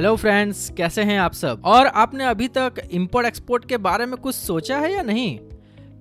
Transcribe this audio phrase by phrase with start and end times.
[0.00, 1.62] Hello friends कैसे हैं आप सब?
[1.64, 5.38] और आपने अभी तक इंपोर्ट एक्सपोर्ट के बारे में कुछ सोचा है या नहीं?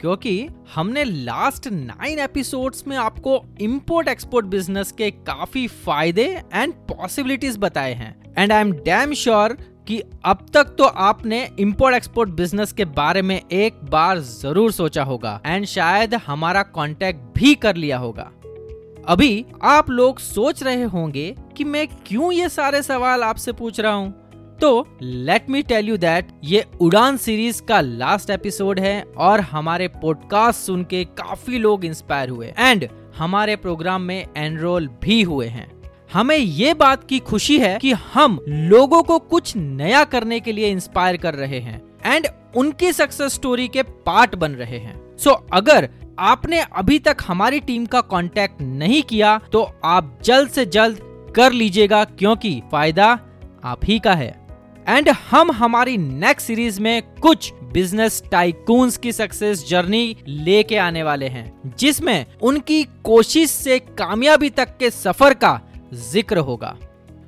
[0.00, 7.58] क्योंकि हमने लास्ट नाइन एपिसोड्स में आपको इंपोर्ट एक्सपोर्ट बिज़नेस के काफ़ी फ़ायदे एंड पॉसिबिलिटीज
[7.58, 9.56] बताए हैं। And I am damn sure
[9.88, 15.04] कि अब तक तो आपने इंपोर्ट एक्सपोर्ट बिज़नेस के बारे में एक बार ज़रूर सोचा
[15.04, 18.30] होगा। एंड शायद हमारा कांटेक्ट भी कर लिया होगा।
[19.08, 23.92] अभी आप लोग सोच रहे होंगे कि मैं क्यों ये सारे सवाल आपसे पूछ रहा
[23.92, 24.10] हूँ?
[24.60, 29.88] तो let me tell you that ये उड़ान सीरीज़ का लास्ट एपिसोड है और हमारे
[29.88, 35.82] पॉडकास्ट सुन के काफ़ी लोग इंस्पायर हुए एंड हमारे प्रोग्राम में एनरोल भी हुए हैं।
[36.12, 40.70] हमें ये बात की खुशी है कि हम लोगों को कुछ नया करने के लिए
[40.70, 42.26] इंस्पायर कर रहे हैं एंड
[42.56, 45.88] उनकी सक्सेस स्टोरी के पार्ट बन रहे हैं। सो so, अगर
[46.20, 50.98] आपने अभी तक हमारी टीम का कांटेक्ट नहीं किया तो आप जल्द से जल्द
[51.36, 53.06] कर लीजिएगा क्योंकि फ़ायदा
[53.64, 54.28] आप ही का है।
[54.88, 61.28] एंड हम हमारी नेक्स्ट सीरीज़ में कुछ बिज़नेस टाइकून्स की सक्सेस जर्नी लेके आने वाले
[61.28, 65.60] हैं जिसमें उनकी कोशिश से कामयाबी तक के सफ़र का
[65.94, 66.76] ज़िक्र होगा।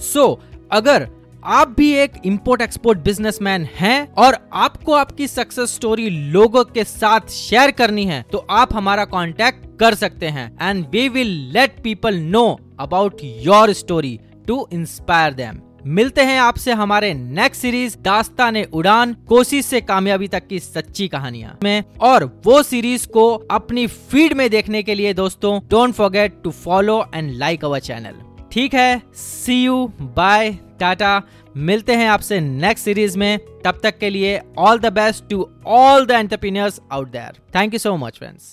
[0.00, 1.08] सो so, अगर
[1.46, 7.20] आप भी एक इंपोर्ट एक्सपोर्ट बिजनेसमैन हैं और आपको आपकी सक्सेस स्टोरी लोगों के साथ
[7.30, 12.16] शेयर करनी है तो आप हमारा कांटेक्ट कर सकते हैं and we will let people
[12.16, 18.64] know about your story to inspire them मिलते हैं आपसे हमारे नेक्स्ट सीरीज़ दास्ता ने
[18.64, 24.32] उड़ान कोशिश से कामयाबी तक की सच्ची कहानियाँ में। और वो सीरीज़ को अपनी फ़ीड
[24.32, 28.14] में देखने के लिए दोस्तों don't forget to follow and like our channel
[28.52, 29.02] ठीक है?
[29.14, 31.22] सी यू बाय टाटा,
[31.56, 36.06] मिलते हैं आपसे नेक्स्ट सीरीज़ में। तब तक के लिए all the best to all
[36.06, 38.52] the entrepreneurs out there thank you so much friends